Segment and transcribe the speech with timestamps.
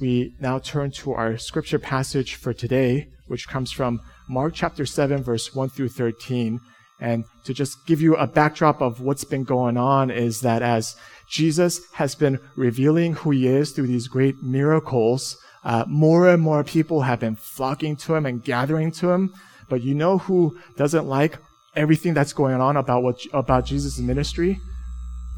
[0.00, 5.22] we now turn to our scripture passage for today, which comes from Mark chapter 7,
[5.22, 6.60] verse 1 through 13.
[7.00, 10.96] And to just give you a backdrop of what's been going on is that as
[11.28, 16.64] Jesus has been revealing who he is through these great miracles, uh, more and more
[16.64, 19.32] people have been flocking to him and gathering to him.
[19.68, 21.38] But you know who doesn't like
[21.76, 24.60] everything that's going on about what about Jesus' ministry?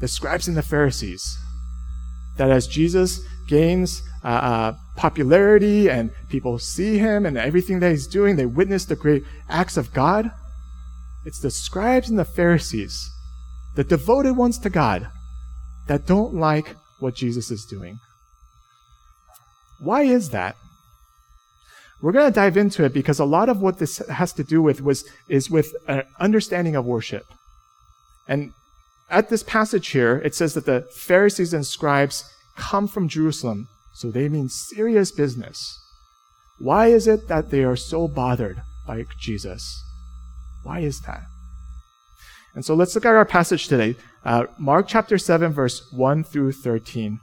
[0.01, 1.37] The scribes and the Pharisees.
[2.37, 8.07] That as Jesus gains uh, uh, popularity and people see him and everything that he's
[8.07, 10.31] doing, they witness the great acts of God.
[11.25, 13.09] It's the scribes and the Pharisees,
[13.75, 15.07] the devoted ones to God,
[15.87, 17.99] that don't like what Jesus is doing.
[19.79, 20.55] Why is that?
[22.01, 24.61] We're going to dive into it because a lot of what this has to do
[24.61, 27.25] with was, is with an understanding of worship.
[28.27, 28.51] And
[29.09, 34.09] at this passage here, it says that the Pharisees and scribes come from Jerusalem, so
[34.09, 35.79] they mean serious business.
[36.59, 39.83] Why is it that they are so bothered by Jesus?
[40.63, 41.23] Why is that?
[42.55, 46.51] And so let's look at our passage today, uh, Mark chapter 7, verse 1 through
[46.51, 47.19] 13.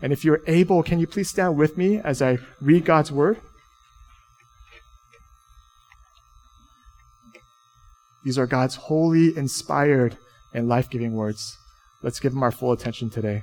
[0.00, 3.40] And if you're able, can you please stand with me as I read God's word?
[8.24, 10.18] These are God's holy, inspired,
[10.52, 11.56] and life giving words.
[12.02, 13.42] Let's give them our full attention today.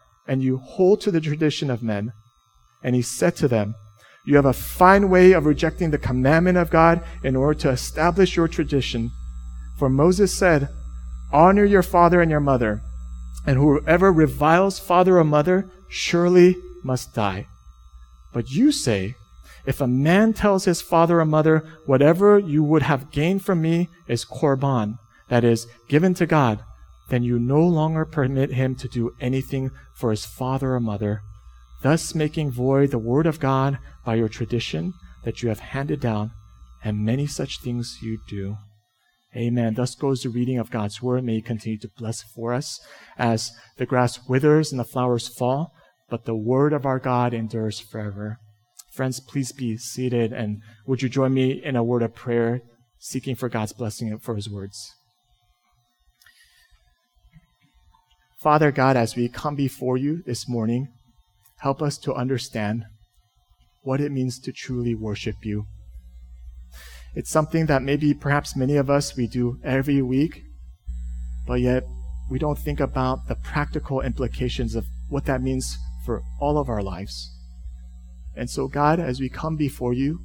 [0.27, 2.11] and you hold to the tradition of men.
[2.83, 3.75] And he said to them,
[4.25, 8.35] You have a fine way of rejecting the commandment of God in order to establish
[8.35, 9.11] your tradition.
[9.77, 10.69] For Moses said,
[11.31, 12.81] Honor your father and your mother,
[13.45, 17.47] and whoever reviles father or mother surely must die.
[18.33, 19.15] But you say,
[19.65, 23.89] if a man tells his father or mother, whatever you would have gained from me
[24.07, 24.97] is korban,
[25.29, 26.63] that is, given to God,
[27.11, 31.21] then you no longer permit him to do anything for his father or mother,
[31.83, 34.93] thus making void the word of God by your tradition
[35.25, 36.31] that you have handed down,
[36.85, 38.55] and many such things you do.
[39.35, 39.73] Amen.
[39.73, 41.25] Thus goes the reading of God's word.
[41.25, 42.79] May He continue to bless for us
[43.17, 45.73] as the grass withers and the flowers fall,
[46.09, 48.39] but the word of our God endures forever.
[48.93, 52.61] Friends, please be seated and would you join me in a word of prayer,
[52.99, 54.93] seeking for God's blessing for His words?
[58.41, 60.87] Father God, as we come before you this morning,
[61.59, 62.85] help us to understand
[63.83, 65.67] what it means to truly worship you.
[67.13, 70.41] It's something that maybe perhaps many of us we do every week,
[71.45, 71.83] but yet
[72.31, 76.81] we don't think about the practical implications of what that means for all of our
[76.81, 77.29] lives.
[78.35, 80.19] And so, God, as we come before you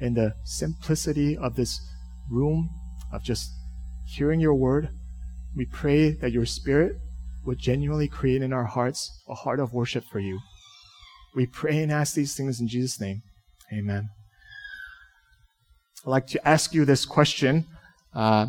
[0.00, 1.80] in the simplicity of this
[2.28, 2.70] room,
[3.12, 3.52] of just
[4.04, 4.88] hearing your word,
[5.54, 6.96] we pray that your spirit
[7.44, 10.38] would genuinely create in our hearts a heart of worship for you.
[11.34, 13.22] We pray and ask these things in Jesus' name.
[13.72, 14.10] Amen.
[16.04, 17.66] I'd like to ask you this question.
[18.14, 18.46] Uh,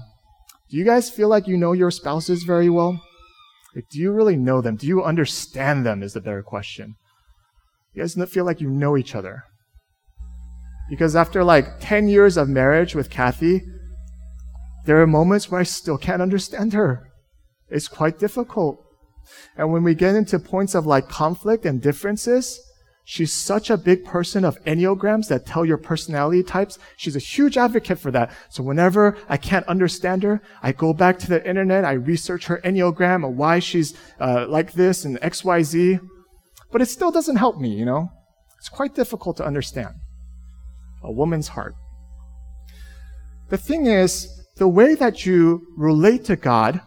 [0.69, 3.01] do you guys feel like you know your spouses very well?
[3.75, 4.75] Like, do you really know them?
[4.75, 6.03] Do you understand them?
[6.03, 6.95] Is the better question.
[7.93, 9.43] You guys feel like you know each other.
[10.89, 13.61] Because after like 10 years of marriage with Kathy,
[14.85, 17.11] there are moments where I still can't understand her.
[17.69, 18.82] It's quite difficult.
[19.57, 22.59] And when we get into points of like conflict and differences,
[23.03, 26.79] she's such a big person of Enneagrams that tell your personality types.
[26.97, 28.31] She's a huge advocate for that.
[28.49, 32.61] So whenever I can't understand her, I go back to the internet, I research her
[32.63, 35.99] Enneagram and why she's uh, like this and XYZ.
[36.71, 38.09] But it still doesn't help me, you know?
[38.57, 39.95] It's quite difficult to understand.
[41.03, 41.75] A woman's heart.
[43.49, 46.81] The thing is, the way that you relate to God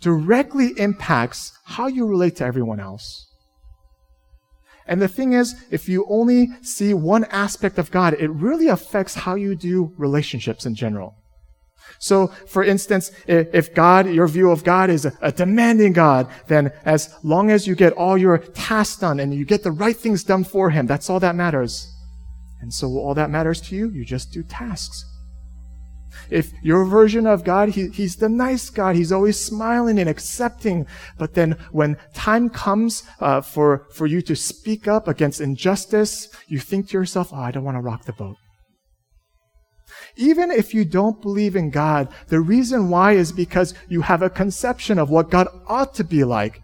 [0.00, 3.26] directly impacts how you relate to everyone else.
[4.86, 9.14] And the thing is, if you only see one aspect of God, it really affects
[9.14, 11.14] how you do relationships in general.
[11.98, 17.14] So, for instance, if God, your view of God is a demanding God, then as
[17.22, 20.44] long as you get all your tasks done and you get the right things done
[20.44, 21.92] for Him, that's all that matters.
[22.60, 25.04] And so all that matters to you, you just do tasks.
[26.30, 30.86] If your version of God, he, He's the nice God, He's always smiling and accepting.
[31.18, 36.58] But then when time comes uh, for, for you to speak up against injustice, you
[36.58, 38.36] think to yourself, oh, I don't want to rock the boat.
[40.16, 44.30] Even if you don't believe in God, the reason why is because you have a
[44.30, 46.62] conception of what God ought to be like.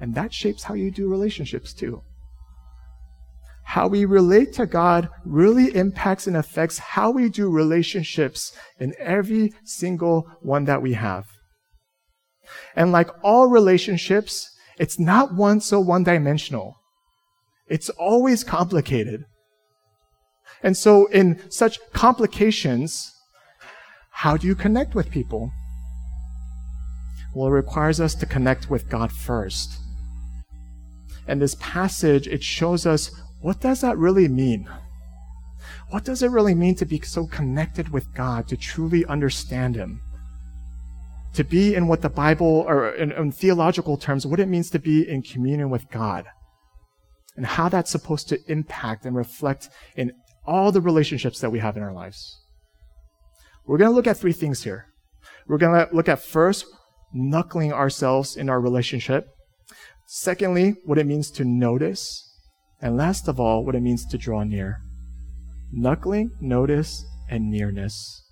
[0.00, 2.02] And that shapes how you do relationships too.
[3.68, 9.52] How we relate to God really impacts and affects how we do relationships in every
[9.62, 11.26] single one that we have.
[12.74, 14.48] And like all relationships,
[14.78, 16.76] it's not one so one dimensional.
[17.66, 19.24] It's always complicated.
[20.62, 23.12] And so, in such complications,
[24.10, 25.52] how do you connect with people?
[27.34, 29.78] Well, it requires us to connect with God first.
[31.26, 33.10] And this passage, it shows us
[33.40, 34.68] what does that really mean?
[35.90, 40.00] What does it really mean to be so connected with God, to truly understand Him?
[41.34, 44.78] To be in what the Bible, or in, in theological terms, what it means to
[44.78, 46.26] be in communion with God.
[47.36, 50.12] And how that's supposed to impact and reflect in
[50.44, 52.36] all the relationships that we have in our lives.
[53.66, 54.86] We're going to look at three things here.
[55.46, 56.64] We're going to look at first,
[57.12, 59.28] knuckling ourselves in our relationship.
[60.06, 62.27] Secondly, what it means to notice.
[62.80, 64.80] And last of all, what it means to draw near.
[65.72, 68.22] Knuckling, notice, and nearness.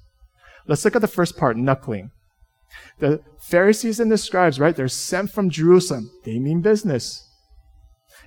[0.66, 2.10] Let's look at the first part, knuckling.
[2.98, 4.74] The Pharisees and the scribes, right?
[4.74, 6.10] They're sent from Jerusalem.
[6.24, 7.22] They mean business.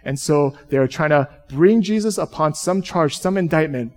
[0.04, 3.94] And so they're trying to bring Jesus upon some charge, some indictment.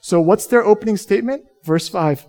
[0.00, 1.44] So what's their opening statement?
[1.64, 2.26] Verse 5.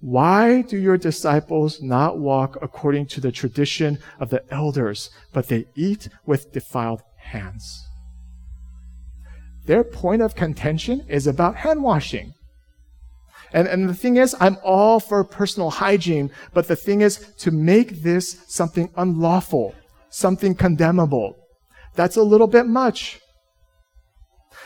[0.00, 5.66] Why do your disciples not walk according to the tradition of the elders, but they
[5.74, 7.89] eat with defiled hands?
[9.70, 12.34] Their point of contention is about hand washing.
[13.52, 17.52] And, and the thing is, I'm all for personal hygiene, but the thing is to
[17.52, 19.76] make this something unlawful,
[20.08, 21.36] something condemnable.
[21.94, 23.20] That's a little bit much.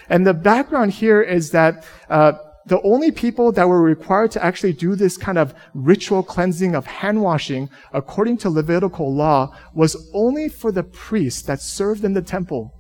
[0.09, 2.33] And the background here is that uh,
[2.65, 6.87] the only people that were required to actually do this kind of ritual cleansing of
[6.87, 12.23] hand washing, according to Levitical law, was only for the priests that served in the
[12.23, 12.73] temple.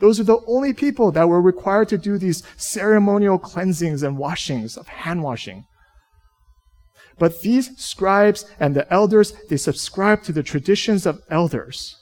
[0.00, 4.76] Those are the only people that were required to do these ceremonial cleansings and washings
[4.76, 5.64] of hand washing.
[7.18, 11.96] But these scribes and the elders, they subscribe to the traditions of elders.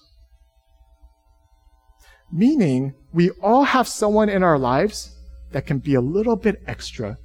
[2.30, 5.16] Meaning, we all have someone in our lives
[5.52, 7.16] that can be a little bit extra.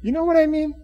[0.00, 0.74] You know what I mean?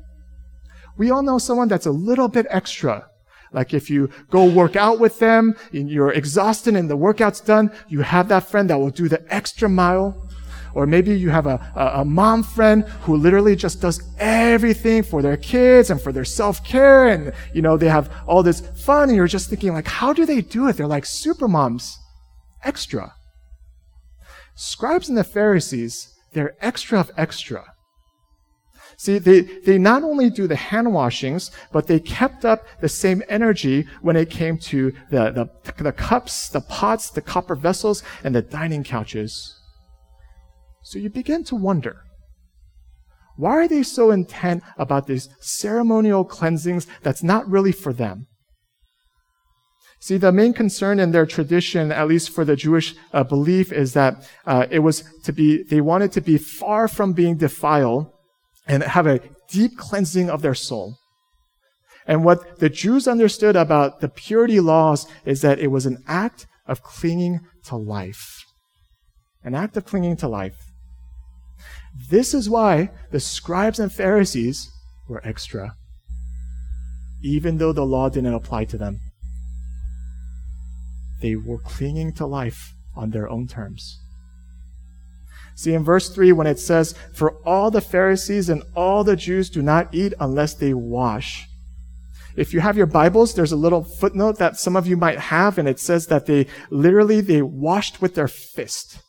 [0.99, 3.10] We all know someone that's a little bit extra.
[3.53, 7.73] Like if you go work out with them, and you're exhausted and the workout's done,
[7.89, 10.29] you have that friend that will do the extra mile.
[10.73, 15.21] Or maybe you have a, a, a mom friend who literally just does everything for
[15.21, 19.17] their kids and for their self-care and, you know, they have all this fun and
[19.17, 20.77] you're just thinking like, how do they do it?
[20.77, 21.99] They're like super moms.
[22.63, 23.15] Extra.
[24.55, 27.70] Scribes and the Pharisees, they're extra of extra.
[29.01, 33.23] See, they, they not only do the hand washings, but they kept up the same
[33.31, 35.31] energy when it came to the,
[35.65, 39.59] the, the cups, the pots, the copper vessels, and the dining couches.
[40.83, 42.03] So you begin to wonder,
[43.39, 48.27] why are they so intent about these ceremonial cleansings that's not really for them?
[49.99, 53.95] See, the main concern in their tradition, at least for the Jewish uh, belief, is
[53.95, 58.13] that uh, it was to be, they wanted to be far from being defiled
[58.71, 60.97] and have a deep cleansing of their soul.
[62.07, 66.47] And what the Jews understood about the purity laws is that it was an act
[66.69, 68.45] of clinging to life.
[69.43, 70.55] An act of clinging to life.
[72.11, 74.71] This is why the scribes and Pharisees
[75.09, 75.75] were extra,
[77.25, 79.01] even though the law didn't apply to them.
[81.21, 83.99] They were clinging to life on their own terms.
[85.61, 89.51] See, in verse 3, when it says, For all the Pharisees and all the Jews
[89.51, 91.47] do not eat unless they wash.
[92.35, 95.59] If you have your Bibles, there's a little footnote that some of you might have,
[95.59, 99.03] and it says that they literally, they washed with their fist.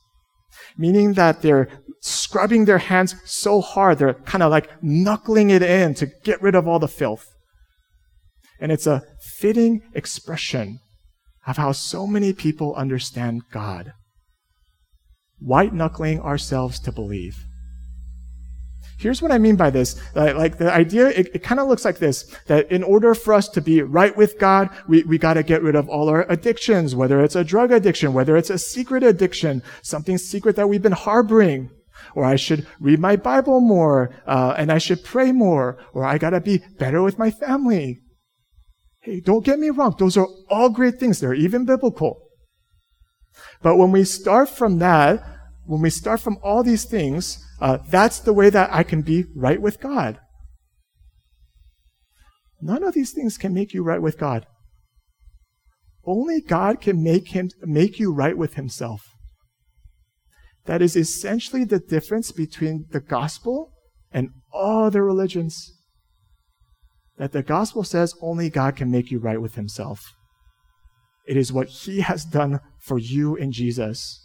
[0.78, 1.70] Meaning that they're
[2.02, 6.56] scrubbing their hands so hard, they're kind of like knuckling it in to get rid
[6.56, 7.34] of all the filth.
[8.60, 9.04] And it's a
[9.38, 10.80] fitting expression
[11.48, 13.94] of how so many people understand God.
[15.42, 17.46] White knuckling ourselves to believe.
[18.98, 20.00] Here's what I mean by this.
[20.16, 23.34] Uh, like the idea, it, it kind of looks like this, that in order for
[23.34, 26.96] us to be right with God, we, we gotta get rid of all our addictions,
[26.96, 30.92] whether it's a drug addiction, whether it's a secret addiction, something secret that we've been
[30.92, 31.72] harboring.
[32.14, 36.20] Or I should read my Bible more, uh, and I should pray more, or I
[36.20, 38.02] gotta be better with my family.
[39.00, 39.96] Hey, don't get me wrong.
[39.98, 41.20] Those are all great things.
[41.20, 42.28] They're even biblical.
[43.64, 45.24] But when we start from that,
[45.66, 49.26] when we start from all these things, uh, that's the way that I can be
[49.36, 50.20] right with God.
[52.62, 54.46] None of these things can make you right with God.
[56.06, 59.16] Only God can make him make you right with himself.
[60.66, 63.72] That is essentially the difference between the gospel
[64.12, 65.74] and all other religions.
[67.18, 70.02] That the gospel says only God can make you right with himself.
[71.28, 74.21] It is what he has done for you in Jesus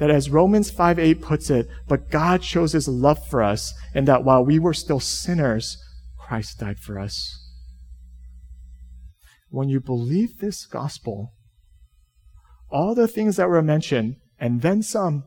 [0.00, 4.08] that as Romans 5 8 puts it, but God shows his love for us, and
[4.08, 5.76] that while we were still sinners,
[6.18, 7.36] Christ died for us.
[9.50, 11.34] When you believe this gospel,
[12.70, 15.24] all the things that were mentioned, and then some,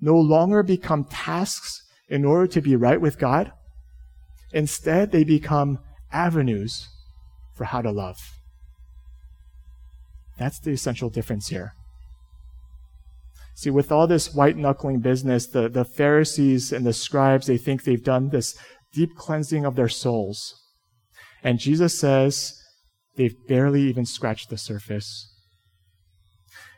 [0.00, 3.50] no longer become tasks in order to be right with God.
[4.52, 5.80] Instead, they become
[6.12, 6.88] avenues
[7.56, 8.18] for how to love.
[10.38, 11.74] That's the essential difference here.
[13.58, 17.82] See, with all this white knuckling business, the, the Pharisees and the scribes, they think
[17.82, 18.56] they've done this
[18.92, 20.54] deep cleansing of their souls.
[21.42, 22.62] And Jesus says
[23.16, 25.28] they've barely even scratched the surface.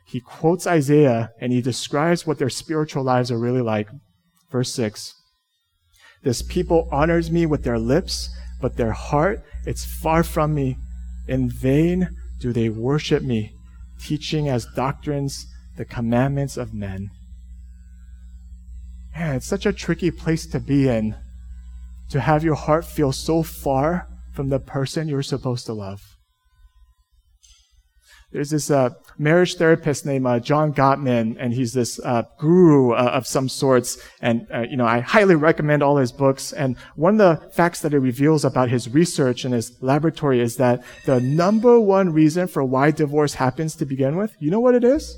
[0.07, 3.91] He quotes Isaiah and he describes what their spiritual lives are really like.
[4.51, 5.13] Verse 6
[6.23, 10.79] This people honors me with their lips, but their heart, it's far from me.
[11.29, 12.09] In vain
[12.39, 13.53] do they worship me,
[14.01, 15.47] teaching as doctrines
[15.81, 17.11] the commandments of men.
[19.17, 21.17] Man, it's such a tricky place to be in
[22.11, 26.03] to have your heart feel so far from the person you're supposed to love.
[28.31, 33.13] There's this uh, marriage therapist named uh, John Gottman, and he's this uh, guru uh,
[33.15, 33.97] of some sorts.
[34.21, 36.53] And uh, you know, I highly recommend all his books.
[36.53, 40.57] And one of the facts that it reveals about his research and his laboratory is
[40.57, 44.75] that the number one reason for why divorce happens to begin with, you know what
[44.75, 45.17] it is?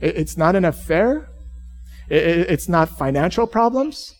[0.00, 1.28] It's not an affair.
[2.08, 4.14] It's not financial problems.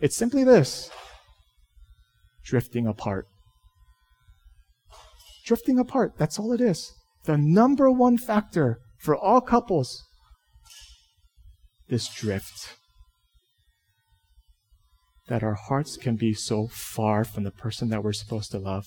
[0.00, 0.90] It's simply this
[2.44, 3.26] drifting apart.
[5.46, 6.12] Drifting apart.
[6.18, 6.92] That's all it is.
[7.24, 10.02] The number one factor for all couples
[11.88, 12.76] this drift.
[15.28, 18.86] That our hearts can be so far from the person that we're supposed to love.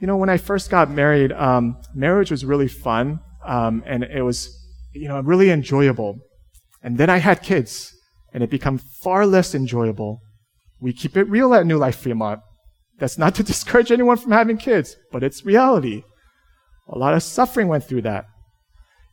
[0.00, 4.22] You know, when I first got married, um, marriage was really fun, um, and it
[4.22, 4.48] was,
[4.94, 6.18] you know, really enjoyable.
[6.82, 7.92] And then I had kids,
[8.32, 10.20] and it became far less enjoyable.
[10.80, 12.40] We keep it real at New Life Fremont.
[12.98, 16.02] That's not to discourage anyone from having kids, but it's reality.
[16.88, 18.24] A lot of suffering went through that.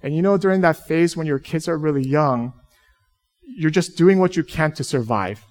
[0.01, 2.53] And you know, during that phase when your kids are really young,
[3.57, 5.43] you're just doing what you can to survive.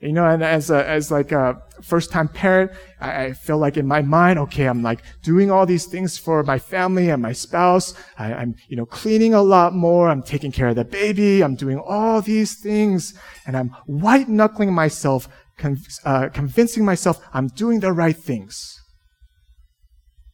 [0.00, 3.78] You know, and as a, as like a first time parent, I, I, feel like
[3.78, 7.32] in my mind, okay, I'm like doing all these things for my family and my
[7.32, 7.94] spouse.
[8.18, 10.10] I, I'm, you know, cleaning a lot more.
[10.10, 11.42] I'm taking care of the baby.
[11.42, 13.14] I'm doing all these things
[13.46, 18.78] and I'm white knuckling myself, con- uh, convincing myself I'm doing the right things.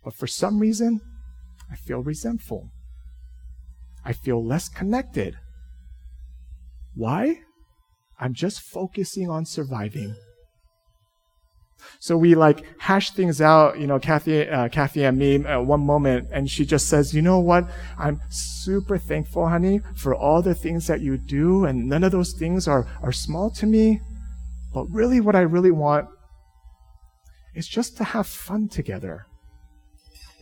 [0.03, 1.01] But for some reason,
[1.71, 2.71] I feel resentful.
[4.05, 5.37] I feel less connected.
[6.97, 7.37] Why?
[8.23, 10.15] I'm just focusing on surviving.
[11.99, 15.81] So we like hash things out, you know, Kathy, uh, Kathy and me at one
[15.81, 17.69] moment, and she just says, you know what?
[17.99, 22.33] I'm super thankful, honey, for all the things that you do, and none of those
[22.33, 24.01] things are, are small to me.
[24.73, 26.09] But really, what I really want
[27.57, 29.27] is just to have fun together.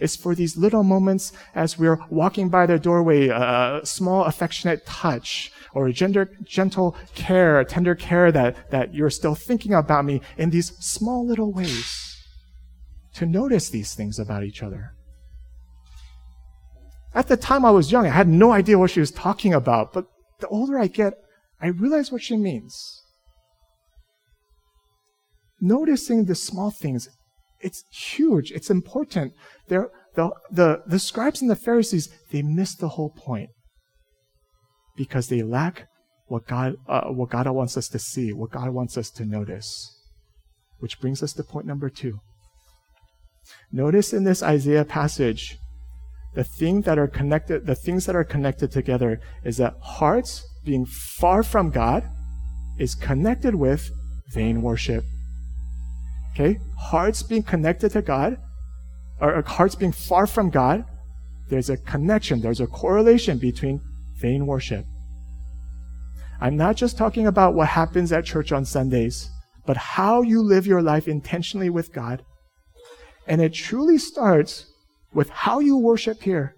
[0.01, 5.53] It's for these little moments as we're walking by their doorway, a small affectionate touch,
[5.75, 10.51] or a gender, gentle care, tender care that, that you're still thinking about me in
[10.51, 12.17] these small little ways.
[13.15, 14.95] To notice these things about each other.
[17.15, 19.93] At the time I was young, I had no idea what she was talking about,
[19.93, 20.07] but
[20.39, 21.15] the older I get,
[21.61, 23.03] I realize what she means.
[25.61, 27.09] Noticing the small things,
[27.61, 29.33] it's huge, it's important.
[29.69, 33.51] They're, the, the, the scribes and the Pharisees, they miss the whole point
[34.97, 35.87] because they lack
[36.27, 39.97] what God, uh, what God wants us to see, what God wants us to notice.
[40.79, 42.21] Which brings us to point number two.
[43.73, 45.59] Notice in this Isaiah passage
[46.35, 50.87] the thing that are connected, the things that are connected together is that hearts being
[50.87, 52.09] far from God
[52.79, 53.91] is connected with
[54.33, 55.05] vain worship.
[56.33, 56.59] Okay?
[56.79, 58.39] Hearts being connected to God,
[59.21, 60.85] or hearts being far from God,
[61.49, 63.81] there's a connection, there's a correlation between
[64.21, 64.85] vain worship.
[66.41, 69.31] I'm not just talking about what happens at church on Sundays,
[69.67, 72.25] but how you live your life intentionally with God.
[73.27, 74.67] And it truly starts
[75.13, 76.55] with how you worship here.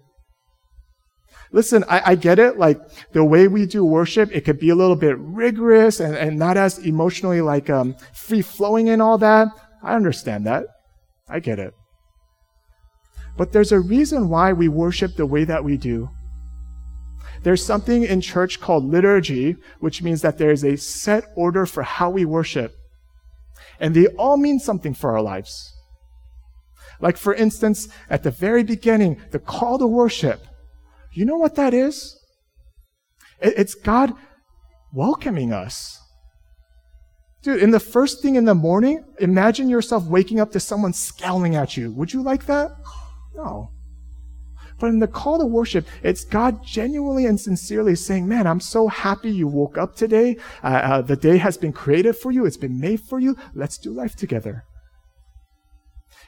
[1.51, 2.57] Listen, I, I, get it.
[2.57, 2.79] Like
[3.11, 6.57] the way we do worship, it could be a little bit rigorous and, and not
[6.57, 9.49] as emotionally like um, free flowing and all that.
[9.83, 10.65] I understand that.
[11.29, 11.73] I get it.
[13.37, 16.09] But there's a reason why we worship the way that we do.
[17.43, 21.83] There's something in church called liturgy, which means that there is a set order for
[21.83, 22.73] how we worship.
[23.79, 25.73] And they all mean something for our lives.
[27.01, 30.45] Like, for instance, at the very beginning, the call to worship.
[31.11, 32.17] You know what that is?
[33.41, 34.13] It's God
[34.93, 35.99] welcoming us.
[37.43, 41.55] Dude, in the first thing in the morning, imagine yourself waking up to someone scowling
[41.55, 41.91] at you.
[41.91, 42.71] Would you like that?
[43.35, 43.69] No.
[44.79, 48.87] But in the call to worship, it's God genuinely and sincerely saying, Man, I'm so
[48.87, 50.37] happy you woke up today.
[50.63, 53.35] Uh, uh, the day has been created for you, it's been made for you.
[53.53, 54.63] Let's do life together.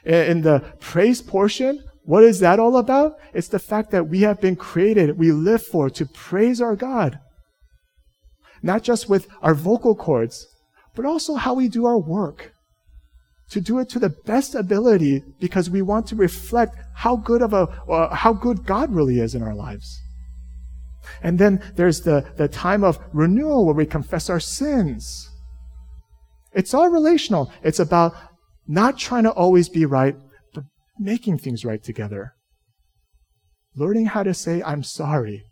[0.04, 3.14] In the praise portion, what is that all about?
[3.34, 7.18] It's the fact that we have been created, we live for, to praise our God.
[8.62, 10.46] Not just with our vocal cords,
[10.96, 12.52] but also how we do our work
[13.50, 17.52] to do it to the best ability because we want to reflect how good of
[17.52, 20.02] a uh, how good God really is in our lives.
[21.22, 25.30] And then there's the, the time of renewal where we confess our sins.
[26.52, 27.52] It's all relational.
[27.62, 28.14] It's about
[28.66, 30.16] not trying to always be right,
[30.52, 30.64] but
[30.98, 32.32] making things right together.
[33.76, 35.44] Learning how to say, I'm sorry,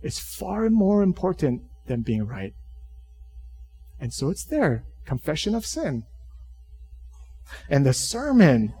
[0.00, 2.54] is far more important than being right.
[4.02, 6.02] And so it's there confession of sin.
[7.70, 8.74] And the sermon,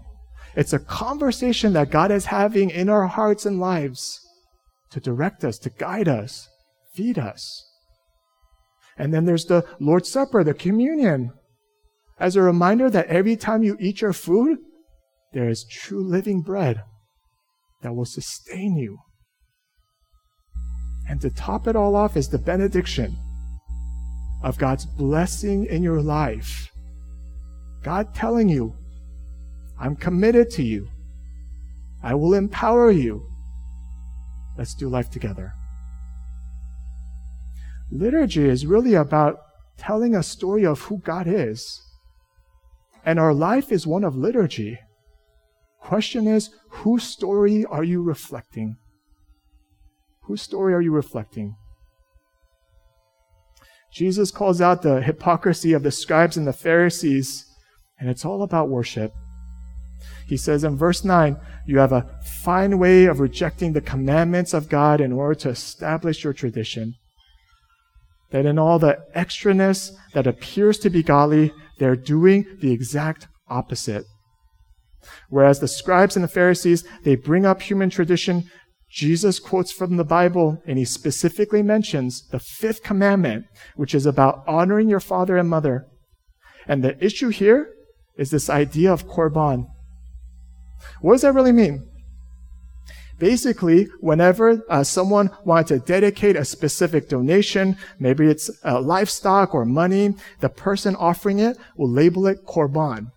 [0.56, 4.20] it's a conversation that God is having in our hearts and lives
[4.90, 6.48] to direct us, to guide us,
[6.92, 7.64] feed us.
[8.98, 11.32] And then there's the Lord's Supper, the communion,
[12.18, 14.58] as a reminder that every time you eat your food,
[15.32, 16.82] there is true living bread
[17.82, 18.98] that will sustain you.
[21.08, 23.16] And to top it all off is the benediction
[24.42, 26.72] of God's blessing in your life
[27.82, 28.74] God telling you,
[29.78, 30.88] I'm committed to you.
[32.02, 33.26] I will empower you.
[34.56, 35.52] Let's do life together.
[37.90, 39.38] Liturgy is really about
[39.76, 41.80] telling a story of who God is.
[43.04, 44.78] And our life is one of liturgy.
[45.80, 48.76] Question is, whose story are you reflecting?
[50.22, 51.56] Whose story are you reflecting?
[53.92, 57.46] Jesus calls out the hypocrisy of the scribes and the Pharisees
[58.02, 59.14] and it's all about worship.
[60.26, 61.36] He says in verse 9,
[61.68, 66.24] you have a fine way of rejecting the commandments of God in order to establish
[66.24, 66.94] your tradition.
[68.30, 74.04] That in all the extraness that appears to be godly, they're doing the exact opposite.
[75.28, 78.50] Whereas the scribes and the Pharisees, they bring up human tradition.
[78.92, 84.44] Jesus quotes from the Bible and he specifically mentions the fifth commandment, which is about
[84.46, 85.86] honoring your father and mother.
[86.68, 87.72] And the issue here
[88.18, 89.66] is this idea of korban.
[91.00, 91.88] What does that really mean?
[93.18, 99.64] Basically, whenever uh, someone wanted to dedicate a specific donation, maybe it's uh, livestock or
[99.64, 103.12] money, the person offering it will label it korban.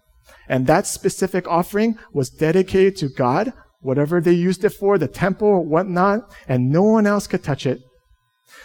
[0.48, 3.52] And that specific offering was dedicated to God,
[3.86, 7.66] whatever they used it for, the temple or whatnot, and no one else could touch
[7.66, 7.80] it.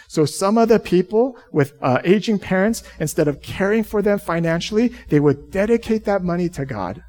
[0.07, 4.89] So some of the people with uh, aging parents, instead of caring for them financially,
[5.09, 7.03] they would dedicate that money to God.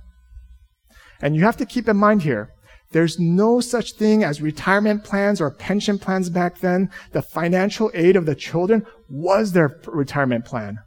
[1.21, 2.53] And you have to keep in mind here,
[2.93, 6.91] there's no such thing as retirement plans or pension plans back then.
[7.13, 10.79] The financial aid of the children was their retirement plan.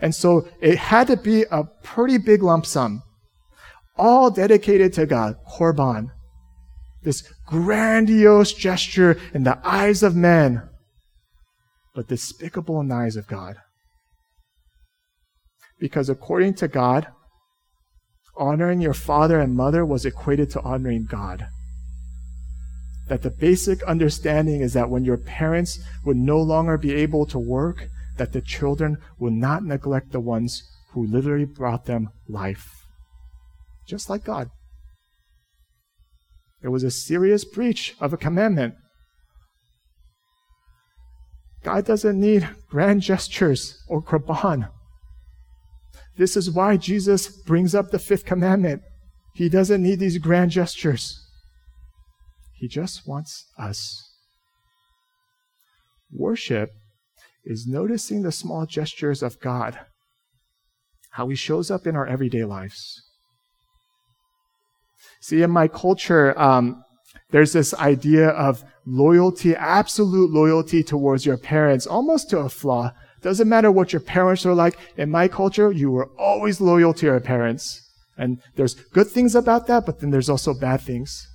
[0.00, 3.02] And so it had to be a pretty big lump sum,
[3.96, 6.10] all dedicated to God, Korban.
[7.02, 10.68] This grandiose gesture in the eyes of men
[11.96, 13.56] but despicable in the eyes of God.
[15.80, 17.08] Because according to God,
[18.36, 21.46] honoring your father and mother was equated to honoring God.
[23.08, 27.38] That the basic understanding is that when your parents would no longer be able to
[27.38, 32.75] work, that the children will not neglect the ones who literally brought them life.
[33.86, 34.50] Just like God.
[36.60, 38.74] There was a serious breach of a commandment.
[41.62, 44.68] God doesn't need grand gestures or korban.
[46.16, 48.82] This is why Jesus brings up the fifth commandment.
[49.34, 51.20] He doesn't need these grand gestures.
[52.54, 54.02] He just wants us.
[56.10, 56.70] Worship
[57.44, 59.78] is noticing the small gestures of God,
[61.10, 63.02] how He shows up in our everyday lives.
[65.26, 66.84] See, in my culture, um,
[67.32, 72.92] there's this idea of loyalty, absolute loyalty towards your parents, almost to a flaw.
[73.22, 74.78] Doesn't matter what your parents are like.
[74.96, 77.82] In my culture, you were always loyal to your parents.
[78.16, 81.26] And there's good things about that, but then there's also bad things.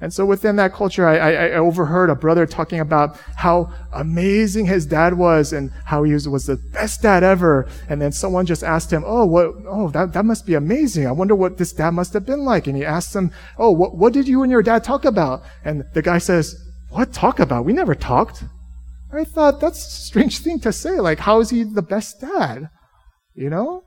[0.00, 4.86] And so within that culture, I, I, overheard a brother talking about how amazing his
[4.86, 7.68] dad was and how he was, was, the best dad ever.
[7.88, 11.06] And then someone just asked him, Oh, what, oh, that, that must be amazing.
[11.06, 12.68] I wonder what this dad must have been like.
[12.68, 15.42] And he asked him, Oh, what, what did you and your dad talk about?
[15.64, 16.54] And the guy says,
[16.90, 17.64] What talk about?
[17.64, 18.44] We never talked.
[19.12, 21.00] I thought that's a strange thing to say.
[21.00, 22.68] Like, how is he the best dad?
[23.34, 23.84] You know?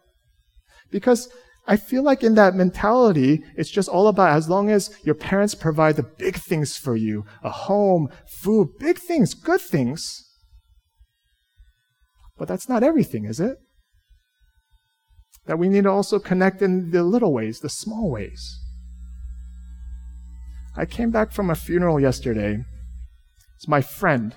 [0.90, 1.30] Because
[1.68, 5.54] I feel like in that mentality, it's just all about as long as your parents
[5.54, 10.28] provide the big things for you a home, food, big things, good things.
[12.38, 13.58] But that's not everything, is it?
[15.46, 18.60] That we need to also connect in the little ways, the small ways.
[20.76, 22.64] I came back from a funeral yesterday.
[23.58, 24.36] It's my friend.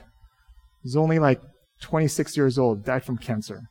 [0.82, 1.40] He's only like
[1.80, 3.62] 26 years old, died from cancer.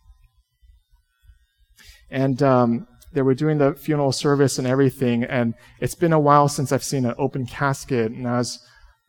[2.09, 6.49] And um, they were doing the funeral service and everything, and it's been a while
[6.49, 8.11] since I've seen an open casket.
[8.11, 8.59] And as,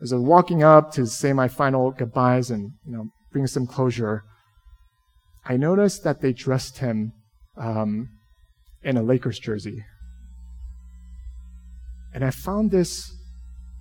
[0.02, 3.66] as I was walking up to say my final goodbyes and you know bring some
[3.66, 4.24] closure,
[5.44, 7.12] I noticed that they dressed him
[7.56, 8.10] um,
[8.82, 9.84] in a Lakers jersey,
[12.12, 13.10] and I found this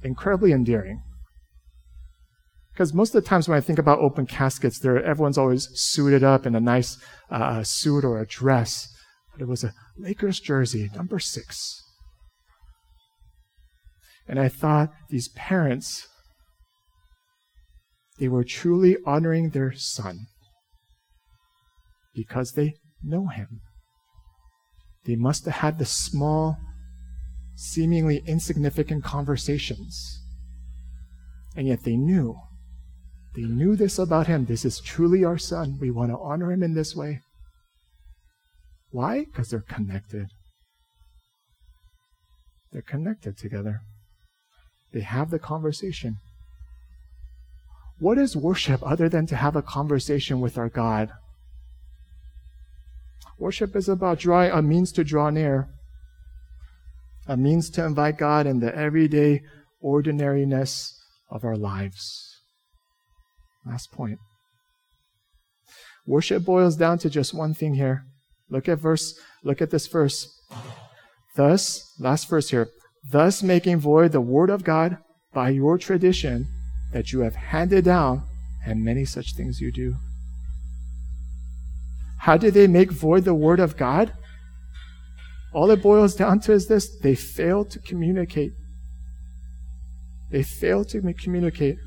[0.02, 1.02] incredibly endearing.
[2.72, 6.48] Because most of the times when I think about open caskets, everyone's always suited up
[6.48, 6.98] in a nice
[7.30, 8.93] uh, suit or a dress
[9.34, 11.82] but it was a Lakers jersey, number six.
[14.28, 16.08] And I thought these parents,
[18.20, 20.28] they were truly honoring their son
[22.16, 23.62] because they know him.
[25.06, 26.58] They must have had the small,
[27.56, 30.22] seemingly insignificant conversations.
[31.56, 32.36] And yet they knew.
[33.36, 34.46] They knew this about him.
[34.46, 35.78] This is truly our son.
[35.82, 37.22] We want to honor him in this way.
[38.94, 39.26] Why?
[39.26, 40.28] Because they're connected.
[42.72, 43.82] They're connected together.
[44.94, 46.18] They have the conversation.
[47.98, 51.10] What is worship other than to have a conversation with our God?
[53.40, 55.70] Worship is about drawing a means to draw near,
[57.26, 59.42] a means to invite God in the everyday
[59.82, 61.02] ordinariness
[61.32, 62.42] of our lives.
[63.66, 64.20] Last point.
[66.06, 68.06] Worship boils down to just one thing here
[68.54, 70.40] Look at verse, look at this verse.
[71.36, 72.70] Thus, last verse here,
[73.12, 75.00] thus making void the word of God
[75.34, 76.48] by your tradition
[76.92, 78.22] that you have handed down,
[78.64, 79.96] and many such things you do.
[82.20, 84.14] How did they make void the word of God?
[85.52, 88.52] All it boils down to is this they failed to communicate.
[90.30, 91.78] They failed to communicate.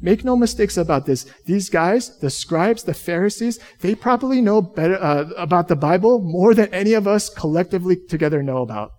[0.00, 1.26] Make no mistakes about this.
[1.46, 6.54] These guys, the scribes, the Pharisees, they probably know better uh, about the Bible more
[6.54, 8.92] than any of us collectively together know about.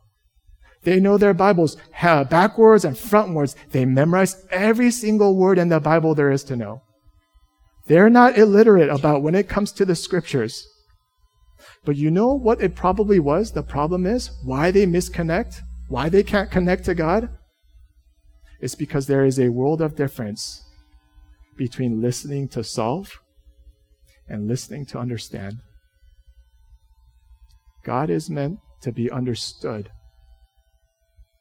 [0.83, 3.55] They know their Bibles backwards and frontwards.
[3.71, 6.81] They memorize every single word in the Bible there is to know.
[7.87, 10.67] They're not illiterate about when it comes to the scriptures.
[11.85, 13.51] But you know what it probably was?
[13.51, 17.29] The problem is why they misconnect, why they can't connect to God.
[18.59, 20.66] It's because there is a world of difference
[21.57, 23.19] between listening to solve
[24.29, 25.57] and listening to understand.
[27.83, 29.89] God is meant to be understood,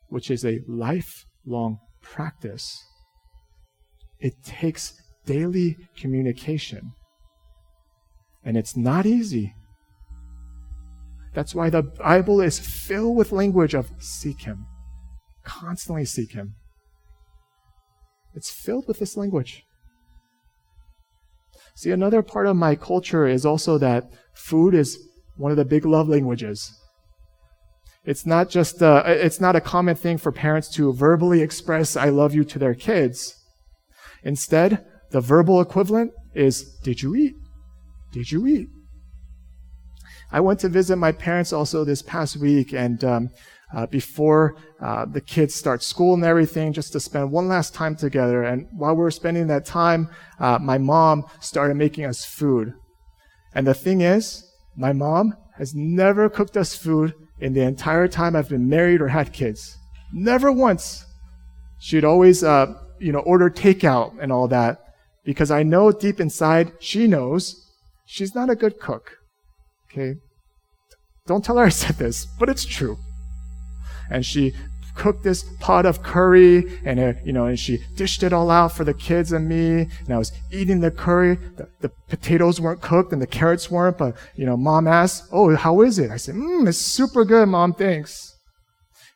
[0.09, 2.83] which is a lifelong practice.
[4.21, 4.95] It takes
[5.27, 6.93] daily communication,
[8.45, 9.55] and it's not easy.
[11.35, 14.67] That's why the Bible is filled with language of seek Him,
[15.45, 16.55] constantly seek Him.
[18.35, 19.66] It's filled with this language.
[21.77, 24.99] See, another part of my culture is also that food is
[25.37, 26.73] one of the big love languages.
[28.03, 32.09] It's not just a, it's not a common thing for parents to verbally express I
[32.09, 33.35] love you to their kids.
[34.23, 37.35] Instead, the verbal equivalent is did you eat?
[38.11, 38.69] Did you eat?
[40.33, 43.31] I went to visit my parents also this past week, and um,
[43.75, 47.97] uh, before uh, the kids start school and everything, just to spend one last time
[47.97, 48.45] together.
[48.45, 52.75] And while we were spending that time, uh, my mom started making us food.
[53.55, 54.45] And the thing is,
[54.77, 59.09] my mom has never cooked us food in the entire time I've been married or
[59.09, 59.77] had kids.
[60.13, 61.05] Never once.
[61.79, 64.79] She'd always, uh, you know, order takeout and all that
[65.25, 67.67] because I know deep inside she knows
[68.07, 69.19] she's not a good cook.
[69.91, 70.21] Okay?
[71.27, 72.99] Don't tell her I said this, but it's true
[74.11, 74.55] and she
[74.97, 78.73] cooked this pot of curry and uh, you know and she dished it all out
[78.73, 79.89] for the kids and me.
[80.05, 81.37] And i was eating the curry.
[81.37, 85.55] The, the, potatoes weren't cooked and the carrots weren't but you know mom asked oh
[85.55, 86.11] how is it?
[86.11, 88.35] I said mm, it's super good mom thanks.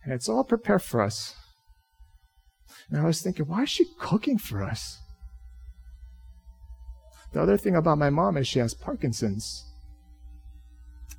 [0.04, 1.34] And it's all prepared for us.
[2.90, 4.98] And i was thinking why is she cooking for us?
[7.32, 9.69] The other thing about my mom is she has parkinson's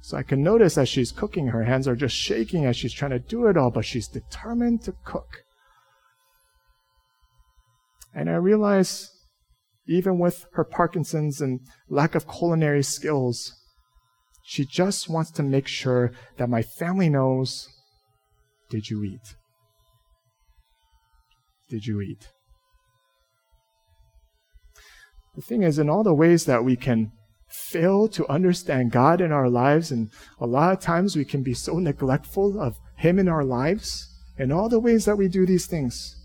[0.02, 3.12] so I can notice as she's cooking, her hands are just shaking as she's trying
[3.12, 5.44] to do it all, but she's determined to cook.
[8.14, 9.12] And I realize,
[9.88, 13.54] even with her Parkinson's and lack of culinary skills,
[14.44, 17.70] she just wants to make sure that my family knows
[18.72, 19.36] Did you eat?
[21.70, 22.28] Did you eat?
[25.36, 27.12] The thing is, in all the ways that we can
[27.52, 30.10] fail to understand God in our lives, and
[30.40, 34.52] a lot of times we can be so neglectful of Him in our lives, in
[34.52, 36.16] all the ways that we do these things.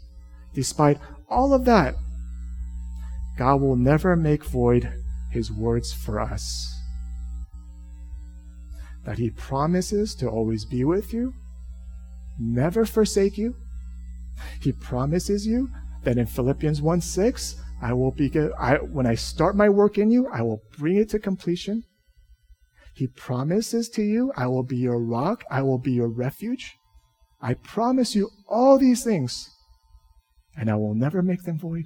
[0.55, 1.95] Despite all of that,
[3.37, 4.93] God will never make void
[5.31, 6.73] His words for us.
[9.05, 11.35] That He promises to always be with you,
[12.39, 13.57] never forsake you.
[14.61, 15.71] He promises you
[16.05, 20.11] that in Philippians 1 6, I will be, I, when I start my work in
[20.11, 21.83] you, I will bring it to completion.
[22.95, 26.75] He promises to you, I will be your rock, I will be your refuge.
[27.43, 29.51] I promise you all these things,
[30.57, 31.85] and I will never make them void.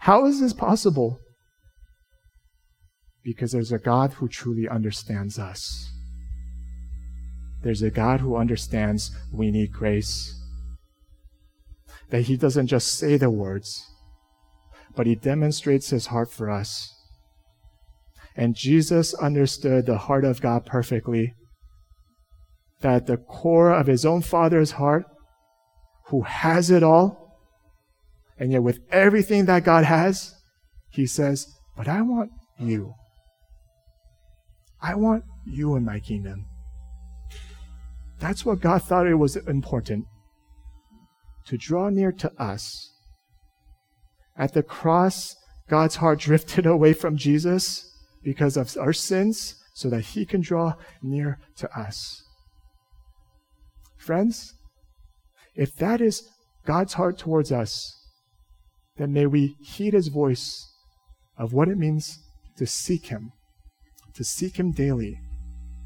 [0.00, 1.20] How is this possible?
[3.22, 5.88] Because there's a God who truly understands us.
[7.62, 10.43] There's a God who understands we need grace
[12.10, 13.86] that he doesn't just say the words,
[14.94, 16.90] but he demonstrates his heart for us.
[18.36, 21.34] And Jesus understood the heart of God perfectly.
[22.80, 25.04] That at the core of his own Father's heart,
[26.08, 27.38] who has it all,
[28.38, 30.34] and yet with everything that God has,
[30.90, 32.94] he says, But I want you.
[34.82, 36.46] I want you in my kingdom.
[38.18, 40.06] That's what God thought it was important
[41.46, 42.90] to draw near to us.
[44.36, 45.36] At the cross,
[45.68, 47.90] God's heart drifted away from Jesus
[48.22, 52.22] because of our sins so that he can draw near to us.
[53.96, 54.54] Friends,
[55.54, 56.28] if that is
[56.66, 57.92] God's heart towards us,
[58.96, 60.70] then may we heed his voice
[61.36, 62.18] of what it means
[62.56, 63.32] to seek him,
[64.14, 65.18] to seek him daily,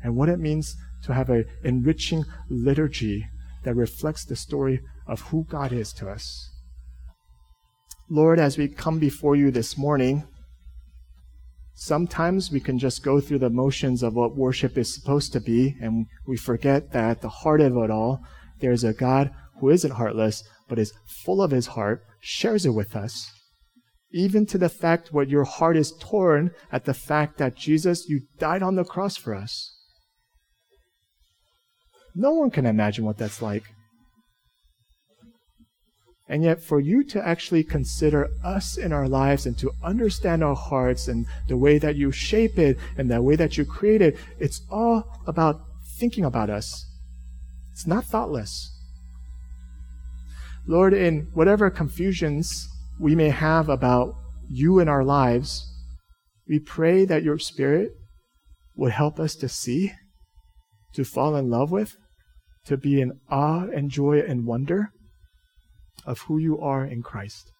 [0.02, 3.26] and what it means to have an enriching liturgy
[3.64, 6.50] that reflects the story of who God is to us.
[8.10, 10.26] Lord, as we come before you this morning,
[11.74, 15.74] sometimes we can just go through the motions of what worship is supposed to be,
[15.80, 18.20] and we forget that at the heart of it all,
[18.60, 20.92] there's a God who isn't heartless, but is
[21.24, 23.30] full of his heart, shares it with us.
[24.10, 28.22] Even to the fact where your heart is torn at the fact that Jesus, you
[28.38, 29.74] died on the cross for us.
[32.14, 33.64] No one can imagine what that's like.
[36.28, 40.54] And yet, for you to actually consider us in our lives and to understand our
[40.54, 44.18] hearts and the way that you shape it and the way that you create it,
[44.38, 45.62] it's all about
[45.98, 46.84] thinking about us.
[47.72, 48.70] It's not thoughtless.
[50.66, 52.68] Lord, in whatever confusions
[53.00, 54.14] we may have about
[54.50, 55.64] you in our lives,
[56.46, 57.92] we pray that your Spirit
[58.76, 59.92] would help us to see,
[60.92, 61.96] to fall in love with,
[62.66, 64.92] to be in awe and joy and wonder
[66.08, 67.52] of who you are in Christ.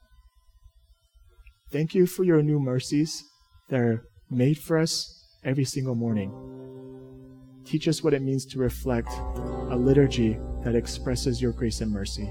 [1.71, 3.23] Thank you for your new mercies
[3.69, 6.33] that are made for us every single morning.
[7.67, 9.11] Teach us what it means to reflect
[9.71, 12.31] a liturgy that expresses your grace and mercy.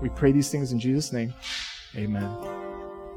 [0.00, 1.34] We pray these things in Jesus' name.
[1.94, 2.63] Amen.